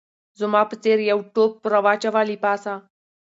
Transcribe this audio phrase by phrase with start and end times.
[0.39, 2.73] زما په څېر یو ټوپ راواچاوه له پاسه